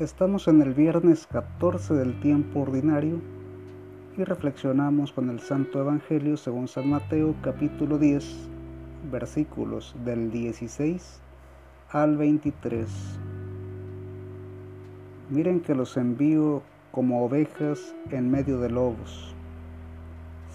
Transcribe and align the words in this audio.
Estamos 0.00 0.46
en 0.46 0.62
el 0.62 0.74
viernes 0.74 1.26
14 1.26 1.92
del 1.92 2.20
tiempo 2.20 2.60
ordinario 2.60 3.20
y 4.16 4.22
reflexionamos 4.22 5.12
con 5.12 5.28
el 5.28 5.40
Santo 5.40 5.80
Evangelio 5.80 6.36
según 6.36 6.68
San 6.68 6.88
Mateo 6.88 7.34
capítulo 7.42 7.98
10 7.98 8.48
versículos 9.10 9.96
del 10.04 10.30
16 10.30 11.20
al 11.90 12.16
23. 12.16 12.88
Miren 15.30 15.58
que 15.58 15.74
los 15.74 15.96
envío 15.96 16.62
como 16.92 17.24
ovejas 17.24 17.96
en 18.12 18.30
medio 18.30 18.60
de 18.60 18.70
lobos. 18.70 19.34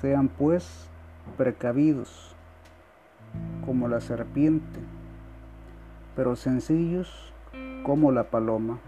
Sean 0.00 0.28
pues 0.28 0.88
precavidos 1.36 2.36
como 3.66 3.88
la 3.88 4.00
serpiente, 4.00 4.78
pero 6.14 6.36
sencillos 6.36 7.32
como 7.82 8.12
la 8.12 8.30
paloma. 8.30 8.78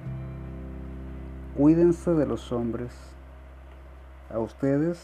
Cuídense 1.56 2.12
de 2.14 2.26
los 2.26 2.50
hombres. 2.50 2.92
A 4.28 4.40
ustedes 4.40 5.00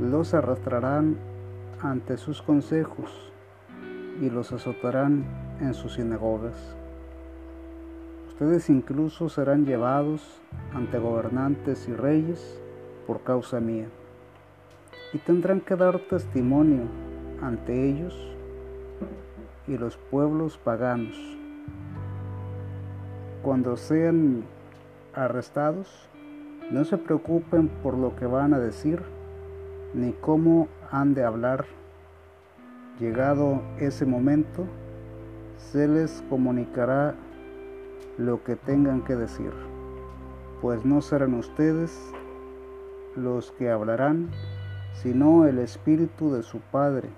los 0.00 0.34
arrastrarán 0.34 1.16
ante 1.80 2.16
sus 2.16 2.42
consejos 2.42 3.32
y 4.20 4.30
los 4.30 4.50
azotarán 4.50 5.24
en 5.60 5.72
sus 5.74 5.94
sinagogas. 5.94 6.56
Ustedes 8.26 8.68
incluso 8.68 9.28
serán 9.28 9.64
llevados 9.64 10.40
ante 10.72 10.98
gobernantes 10.98 11.86
y 11.86 11.92
reyes 11.92 12.60
por 13.06 13.22
causa 13.22 13.60
mía 13.60 13.86
y 15.12 15.18
tendrán 15.18 15.60
que 15.60 15.76
dar 15.76 16.00
testimonio 16.00 16.82
ante 17.40 17.90
ellos 17.90 18.12
y 19.68 19.78
los 19.78 19.96
pueblos 19.96 20.58
paganos. 20.58 21.16
Cuando 23.44 23.76
sean 23.76 24.42
arrestados, 25.14 26.08
no 26.70 26.84
se 26.84 26.98
preocupen 26.98 27.68
por 27.82 27.96
lo 27.96 28.16
que 28.16 28.26
van 28.26 28.54
a 28.54 28.58
decir 28.58 29.02
ni 29.92 30.12
cómo 30.12 30.68
han 30.90 31.14
de 31.14 31.24
hablar. 31.24 31.66
Llegado 32.98 33.62
ese 33.78 34.06
momento, 34.06 34.66
se 35.56 35.88
les 35.88 36.22
comunicará 36.28 37.14
lo 38.18 38.44
que 38.44 38.56
tengan 38.56 39.02
que 39.02 39.16
decir, 39.16 39.52
pues 40.60 40.84
no 40.84 41.00
serán 41.00 41.34
ustedes 41.34 42.12
los 43.16 43.52
que 43.52 43.70
hablarán, 43.70 44.30
sino 45.02 45.46
el 45.46 45.58
Espíritu 45.58 46.32
de 46.32 46.42
su 46.42 46.60
Padre, 46.60 47.08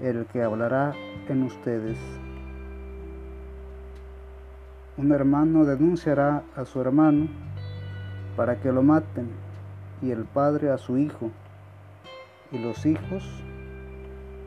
el 0.00 0.26
que 0.26 0.42
hablará 0.42 0.94
en 1.28 1.42
ustedes. 1.42 1.98
Un 4.96 5.10
hermano 5.10 5.64
denunciará 5.64 6.44
a 6.54 6.64
su 6.64 6.80
hermano 6.80 7.26
para 8.36 8.60
que 8.60 8.70
lo 8.70 8.82
maten 8.82 9.28
y 10.00 10.12
el 10.12 10.24
padre 10.24 10.70
a 10.70 10.78
su 10.78 10.98
hijo, 10.98 11.32
y 12.52 12.58
los 12.58 12.86
hijos 12.86 13.42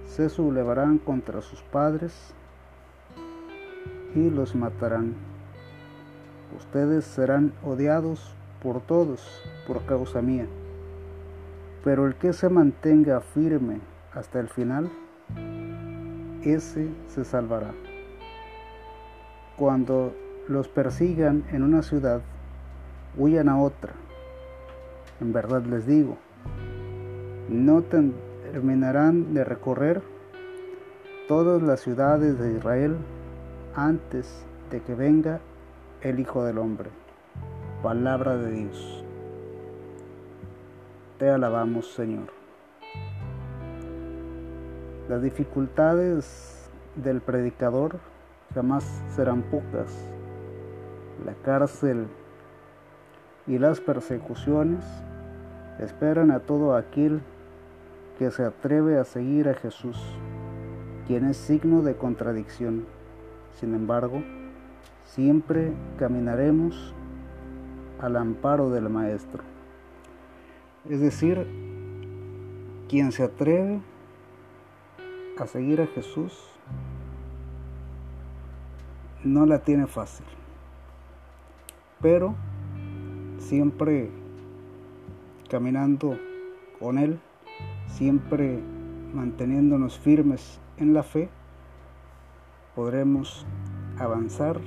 se 0.05 0.29
sublevarán 0.29 0.99
contra 0.99 1.41
sus 1.41 1.61
padres 1.63 2.33
y 4.15 4.29
los 4.29 4.55
matarán. 4.55 5.15
Ustedes 6.55 7.03
serán 7.03 7.51
odiados 7.61 8.33
por 8.63 8.79
todos 8.79 9.43
por 9.67 9.85
causa 9.85 10.21
mía, 10.21 10.47
pero 11.83 12.07
el 12.07 12.15
que 12.15 12.31
se 12.31 12.47
mantenga 12.47 13.19
firme 13.19 13.81
hasta 14.13 14.39
el 14.39 14.47
final, 14.47 14.89
ese 16.41 16.87
se 17.07 17.25
salvará. 17.25 17.73
Cuando 19.57 20.13
los 20.47 20.67
persigan 20.67 21.43
en 21.51 21.63
una 21.63 21.81
ciudad, 21.81 22.21
huyan 23.17 23.49
a 23.49 23.61
otra. 23.61 23.93
En 25.19 25.33
verdad 25.33 25.63
les 25.63 25.85
digo, 25.85 26.17
no 27.49 27.81
terminarán 27.81 29.33
de 29.33 29.43
recorrer 29.43 30.01
todas 31.27 31.61
las 31.61 31.81
ciudades 31.81 32.39
de 32.39 32.53
Israel 32.53 32.97
antes 33.75 34.45
de 34.71 34.81
que 34.81 34.95
venga 34.95 35.39
el 36.01 36.19
Hijo 36.19 36.43
del 36.45 36.57
Hombre. 36.57 36.89
Palabra 37.83 38.37
de 38.37 38.51
Dios. 38.51 39.03
Te 41.19 41.29
alabamos, 41.29 41.91
Señor. 41.93 42.27
Las 45.09 45.21
dificultades 45.21 46.69
del 46.95 47.21
predicador 47.21 47.99
jamás 48.53 48.83
serán 49.15 49.41
pocas 49.43 50.09
la 51.25 51.33
cárcel 51.43 52.07
y 53.47 53.57
las 53.57 53.79
persecuciones 53.79 54.83
esperan 55.79 56.31
a 56.31 56.39
todo 56.39 56.75
aquel 56.75 57.21
que 58.17 58.31
se 58.31 58.43
atreve 58.43 58.97
a 58.97 59.03
seguir 59.03 59.47
a 59.47 59.53
Jesús, 59.53 59.97
quien 61.05 61.25
es 61.25 61.37
signo 61.37 61.81
de 61.81 61.95
contradicción. 61.95 62.85
Sin 63.53 63.73
embargo, 63.73 64.21
siempre 65.05 65.73
caminaremos 65.97 66.93
al 68.01 68.17
amparo 68.17 68.69
del 68.69 68.89
Maestro. 68.89 69.43
Es 70.89 70.99
decir, 70.99 71.47
quien 72.89 73.11
se 73.11 73.23
atreve 73.23 73.81
a 75.39 75.47
seguir 75.47 75.81
a 75.81 75.87
Jesús 75.87 76.49
no 79.23 79.45
la 79.45 79.59
tiene 79.59 79.87
fácil 79.87 80.36
pero 82.01 82.35
siempre 83.37 84.09
caminando 85.49 86.17
con 86.79 86.97
Él, 86.97 87.19
siempre 87.87 88.59
manteniéndonos 89.13 89.97
firmes 89.97 90.59
en 90.77 90.93
la 90.93 91.03
fe, 91.03 91.29
podremos 92.75 93.45
avanzar 93.99 94.59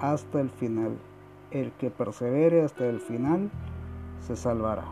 hasta 0.00 0.40
el 0.40 0.50
final. 0.50 0.96
El 1.50 1.72
que 1.72 1.90
persevere 1.90 2.62
hasta 2.62 2.86
el 2.86 3.00
final 3.00 3.50
se 4.20 4.36
salvará. 4.36 4.84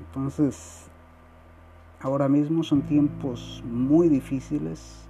Entonces, 0.00 0.88
ahora 2.00 2.28
mismo 2.28 2.62
son 2.62 2.82
tiempos 2.82 3.62
muy 3.66 4.08
difíciles, 4.08 5.06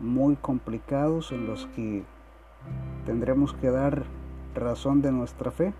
muy 0.00 0.36
complicados 0.36 1.32
en 1.32 1.46
los 1.46 1.66
que 1.74 2.04
tendremos 3.04 3.52
que 3.54 3.70
dar 3.70 4.04
razón 4.58 5.02
de 5.02 5.12
nuestra 5.12 5.50
fe. 5.50 5.72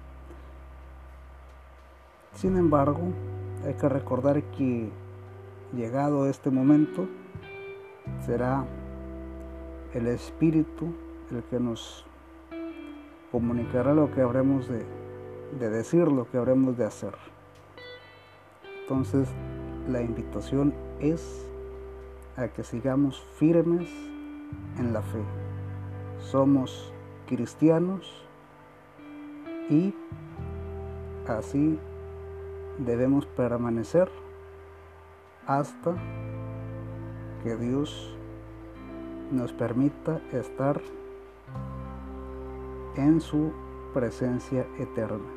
Sin 2.34 2.56
embargo, 2.56 3.12
hay 3.66 3.75
que 3.75 3.89
recordar 3.89 4.43
que 4.43 4.91
llegado 5.75 6.28
este 6.28 6.50
momento 6.50 7.09
será 8.25 8.65
el 9.94 10.06
Espíritu 10.06 10.94
el 11.31 11.43
que 11.44 11.61
nos 11.61 12.06
comunicará 13.31 13.93
lo 13.93 14.11
que 14.12 14.22
habremos 14.22 14.69
de, 14.69 14.84
de 15.59 15.71
decir, 15.71 16.09
lo 16.09 16.31
que 16.31 16.38
habremos 16.38 16.77
de 16.78 16.84
hacer. 16.87 17.15
Entonces, 18.83 19.28
la 19.88 20.00
invitación 20.00 20.75
es 21.00 21.47
a 22.37 22.49
que 22.49 22.62
sigamos 22.62 23.21
firmes 23.37 23.91
en 24.78 24.93
la 24.93 25.03
fe. 25.03 25.22
Somos 26.21 26.93
cristianos 27.27 28.28
y 29.71 29.95
así 31.27 31.79
debemos 32.79 33.27
permanecer 33.27 34.09
hasta 35.47 35.94
que 37.43 37.56
Dios 37.56 38.17
nos 39.31 39.53
permita 39.53 40.20
estar 40.32 40.81
en 42.97 43.20
su 43.20 43.53
presencia 43.94 44.67
eterna. 44.79 45.29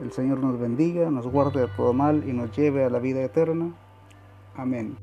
El 0.00 0.12
Señor 0.12 0.38
nos 0.38 0.58
bendiga, 0.58 1.10
nos 1.10 1.26
guarde 1.26 1.60
de 1.60 1.68
todo 1.68 1.92
mal 1.92 2.28
y 2.28 2.32
nos 2.32 2.54
lleve 2.56 2.84
a 2.84 2.90
la 2.90 2.98
vida 2.98 3.22
eterna. 3.22 3.72
Amén. 4.54 4.96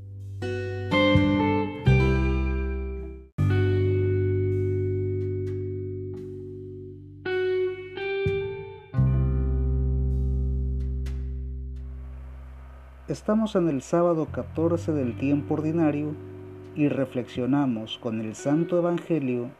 Estamos 13.13 13.55
en 13.55 13.69
el 13.69 13.83
sábado 13.83 14.25
14 14.31 14.91
del 14.91 15.15
tiempo 15.15 15.53
ordinario 15.53 16.15
y 16.75 16.87
reflexionamos 16.87 17.99
con 17.99 18.19
el 18.19 18.33
Santo 18.33 18.79
Evangelio 18.79 19.51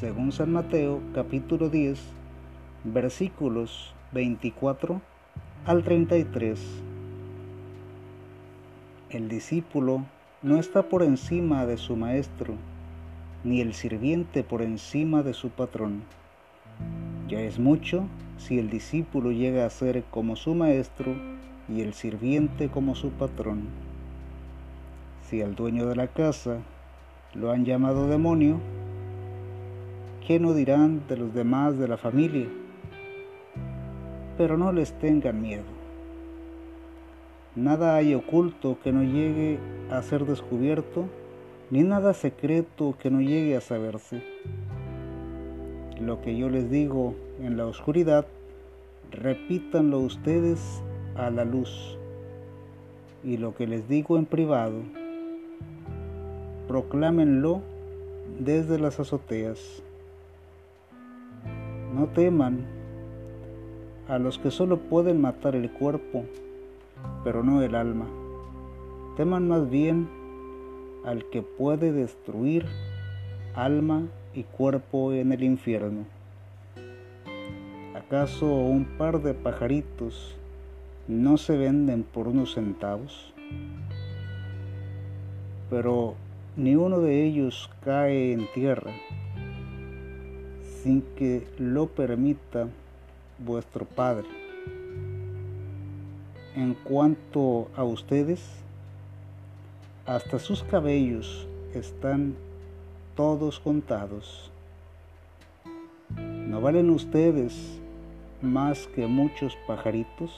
según 0.00 0.32
San 0.32 0.50
Mateo 0.50 1.00
capítulo 1.14 1.68
10 1.68 2.00
versículos 2.82 3.94
24 4.10 5.00
al 5.66 5.84
33. 5.84 6.60
El 9.10 9.28
discípulo 9.28 10.04
no 10.42 10.58
está 10.58 10.88
por 10.88 11.04
encima 11.04 11.64
de 11.64 11.76
su 11.76 11.94
maestro, 11.94 12.54
ni 13.44 13.60
el 13.60 13.74
sirviente 13.74 14.42
por 14.42 14.62
encima 14.62 15.22
de 15.22 15.32
su 15.32 15.50
patrón. 15.50 16.02
Ya 17.28 17.38
es 17.38 17.60
mucho 17.60 18.08
si 18.36 18.58
el 18.58 18.68
discípulo 18.68 19.30
llega 19.30 19.64
a 19.64 19.70
ser 19.70 20.02
como 20.10 20.34
su 20.34 20.56
maestro 20.56 21.14
y 21.68 21.80
el 21.80 21.94
sirviente 21.94 22.68
como 22.68 22.94
su 22.94 23.10
patrón. 23.10 23.64
Si 25.22 25.42
al 25.42 25.54
dueño 25.54 25.86
de 25.86 25.96
la 25.96 26.08
casa 26.08 26.58
lo 27.34 27.50
han 27.50 27.64
llamado 27.64 28.08
demonio, 28.08 28.60
¿qué 30.26 30.38
no 30.38 30.54
dirán 30.54 31.02
de 31.08 31.16
los 31.16 31.34
demás 31.34 31.78
de 31.78 31.88
la 31.88 31.96
familia? 31.96 32.46
Pero 34.38 34.56
no 34.56 34.72
les 34.72 34.92
tengan 34.98 35.40
miedo. 35.40 35.64
Nada 37.56 37.96
hay 37.96 38.14
oculto 38.14 38.78
que 38.84 38.92
no 38.92 39.02
llegue 39.02 39.58
a 39.90 40.02
ser 40.02 40.26
descubierto, 40.26 41.06
ni 41.70 41.82
nada 41.82 42.12
secreto 42.12 42.94
que 43.00 43.10
no 43.10 43.20
llegue 43.20 43.56
a 43.56 43.60
saberse. 43.60 44.22
Lo 45.98 46.20
que 46.20 46.36
yo 46.36 46.50
les 46.50 46.70
digo 46.70 47.14
en 47.40 47.56
la 47.56 47.66
oscuridad, 47.66 48.26
repítanlo 49.10 50.00
ustedes 50.00 50.82
a 51.16 51.30
la 51.30 51.44
luz. 51.44 51.96
Y 53.24 53.36
lo 53.36 53.54
que 53.54 53.66
les 53.66 53.88
digo 53.88 54.16
en 54.18 54.26
privado, 54.26 54.80
proclámenlo 56.68 57.62
desde 58.38 58.78
las 58.78 59.00
azoteas. 59.00 59.82
No 61.94 62.06
teman 62.08 62.66
a 64.08 64.18
los 64.18 64.38
que 64.38 64.50
solo 64.50 64.78
pueden 64.78 65.20
matar 65.20 65.56
el 65.56 65.70
cuerpo, 65.70 66.24
pero 67.24 67.42
no 67.42 67.62
el 67.62 67.74
alma. 67.74 68.06
Teman 69.16 69.48
más 69.48 69.68
bien 69.70 70.08
al 71.04 71.24
que 71.30 71.42
puede 71.42 71.92
destruir 71.92 72.66
alma 73.54 74.02
y 74.34 74.42
cuerpo 74.42 75.12
en 75.12 75.32
el 75.32 75.42
infierno. 75.42 76.04
¿Acaso 77.94 78.46
un 78.46 78.84
par 78.98 79.22
de 79.22 79.32
pajaritos 79.32 80.36
no 81.08 81.36
se 81.36 81.56
venden 81.56 82.02
por 82.02 82.28
unos 82.28 82.54
centavos? 82.54 83.32
Pero 85.70 86.14
ni 86.56 86.74
uno 86.74 87.00
de 87.00 87.24
ellos 87.24 87.70
cae 87.84 88.32
en 88.32 88.46
tierra 88.54 88.92
sin 90.82 91.02
que 91.16 91.44
lo 91.58 91.88
permita 91.88 92.68
vuestro 93.38 93.84
Padre. 93.84 94.28
En 96.54 96.74
cuanto 96.74 97.68
a 97.76 97.82
ustedes, 97.82 98.40
hasta 100.06 100.38
sus 100.38 100.62
cabellos 100.62 101.48
están 101.74 102.36
todos 103.16 103.58
contados. 103.58 104.50
¿No 106.16 106.60
valen 106.60 106.90
ustedes 106.90 107.80
más 108.40 108.86
que 108.94 109.08
muchos 109.08 109.58
pajaritos? 109.66 110.30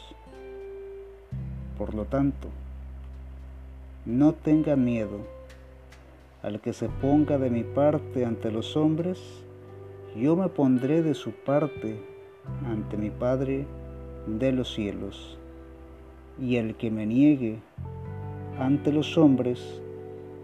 Por 1.78 1.94
lo 1.94 2.04
tanto, 2.04 2.48
no 4.04 4.32
tengan 4.32 4.84
miedo. 4.84 5.20
Al 6.42 6.60
que 6.60 6.72
se 6.72 6.88
ponga 6.88 7.38
de 7.38 7.50
mi 7.50 7.62
parte 7.62 8.24
ante 8.24 8.50
los 8.50 8.76
hombres, 8.76 9.20
yo 10.16 10.34
me 10.34 10.48
pondré 10.48 11.02
de 11.02 11.14
su 11.14 11.30
parte 11.30 12.00
ante 12.66 12.96
mi 12.96 13.10
Padre 13.10 13.66
de 14.26 14.52
los 14.52 14.74
cielos. 14.74 15.38
Y 16.40 16.56
el 16.56 16.74
que 16.74 16.90
me 16.90 17.06
niegue 17.06 17.58
ante 18.58 18.92
los 18.92 19.16
hombres, 19.16 19.80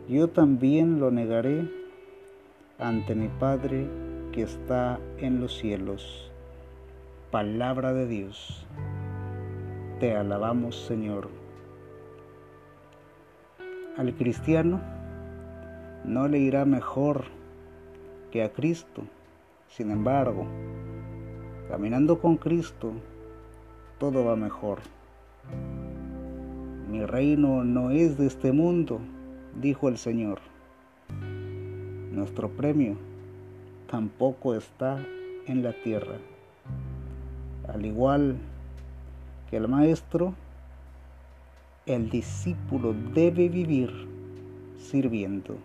yo 0.08 0.28
también 0.28 1.00
lo 1.00 1.10
negaré 1.10 1.69
ante 2.78 3.14
mi 3.14 3.28
Padre 3.28 3.86
que 4.32 4.42
está 4.42 5.00
en 5.19 5.40
los 5.40 5.56
cielos. 5.56 6.31
Palabra 7.31 7.92
de 7.92 8.06
Dios. 8.06 8.66
Te 10.00 10.17
alabamos, 10.17 10.87
Señor. 10.87 11.29
Al 13.96 14.12
cristiano 14.17 14.81
no 16.05 16.26
le 16.26 16.38
irá 16.38 16.64
mejor 16.64 17.26
que 18.32 18.43
a 18.43 18.52
Cristo. 18.52 19.02
Sin 19.69 19.93
embargo, 19.93 20.46
caminando 21.69 22.19
con 22.19 22.37
Cristo, 22.37 22.93
todo 23.99 24.25
va 24.25 24.35
mejor. 24.35 24.81
Mi 26.91 27.06
reino 27.06 27.62
no 27.62 27.91
es 27.91 28.19
de 28.19 28.26
este 28.26 28.50
mundo, 28.50 28.99
dijo 29.61 29.88
el 29.88 29.96
Señor. 29.96 30.41
Nuestro 32.11 32.49
premio 32.49 32.96
tampoco 33.88 34.56
está 34.56 34.99
en 35.46 35.62
la 35.62 35.73
tierra. 35.73 36.19
Al 37.69 37.87
igual 37.87 38.38
el 39.56 39.69
maestro, 39.69 40.35
el 41.87 42.11
discípulo 42.11 42.95
debe 43.15 43.49
vivir 43.49 43.91
sirviendo. 44.79 45.56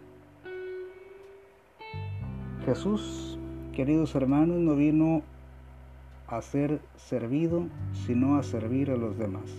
Jesús, 2.66 3.38
queridos 3.74 4.14
hermanos, 4.16 4.58
no 4.58 4.76
vino 4.76 5.24
a 6.28 6.42
ser 6.42 6.80
servido, 6.98 7.66
sino 8.06 8.38
a 8.38 8.44
servir 8.44 8.92
a 8.92 8.98
los 8.98 9.18
demás. 9.18 9.50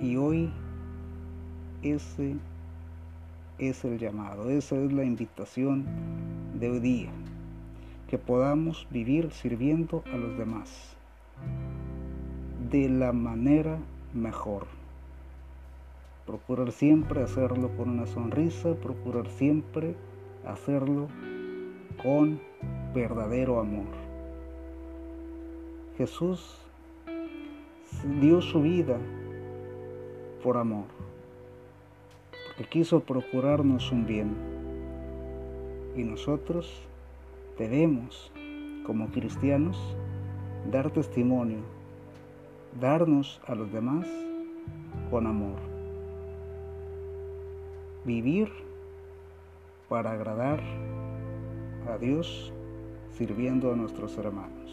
Y 0.00 0.16
hoy 0.16 0.50
ese 1.82 2.36
es 3.58 3.84
el 3.84 3.98
llamado, 3.98 4.50
esa 4.50 4.76
es 4.76 4.92
la 4.92 5.04
invitación 5.04 5.84
de 6.58 6.70
hoy 6.70 6.80
día, 6.80 7.10
que 8.12 8.18
podamos 8.18 8.86
vivir 8.90 9.30
sirviendo 9.30 10.04
a 10.12 10.18
los 10.18 10.36
demás 10.36 10.98
de 12.70 12.90
la 12.90 13.10
manera 13.14 13.78
mejor. 14.12 14.66
Procurar 16.26 16.72
siempre 16.72 17.22
hacerlo 17.22 17.74
con 17.74 17.88
una 17.88 18.04
sonrisa, 18.04 18.74
procurar 18.74 19.30
siempre 19.30 19.94
hacerlo 20.44 21.08
con 22.02 22.38
verdadero 22.94 23.58
amor. 23.58 23.86
Jesús 25.96 26.58
dio 28.20 28.42
su 28.42 28.60
vida 28.60 28.98
por 30.42 30.58
amor 30.58 30.84
que 32.58 32.64
quiso 32.64 33.00
procurarnos 33.00 33.90
un 33.90 34.04
bien. 34.04 34.36
Y 35.96 36.04
nosotros 36.04 36.86
debemos, 37.62 38.32
como 38.84 39.08
cristianos, 39.10 39.78
dar 40.70 40.90
testimonio, 40.90 41.60
darnos 42.80 43.40
a 43.46 43.54
los 43.54 43.72
demás 43.72 44.06
con 45.10 45.26
amor. 45.28 45.58
Vivir 48.04 48.48
para 49.88 50.10
agradar 50.10 50.60
a 51.88 51.98
Dios 51.98 52.52
sirviendo 53.16 53.72
a 53.72 53.76
nuestros 53.76 54.18
hermanos. 54.18 54.72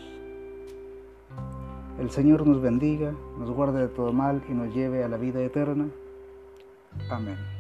El 1.99 2.09
Señor 2.09 2.47
nos 2.47 2.59
bendiga, 2.59 3.13
nos 3.37 3.51
guarde 3.51 3.81
de 3.81 3.89
todo 3.89 4.13
mal 4.13 4.41
y 4.49 4.53
nos 4.53 4.73
lleve 4.73 5.03
a 5.03 5.09
la 5.09 5.17
vida 5.17 5.43
eterna. 5.43 5.89
Amén. 7.11 7.58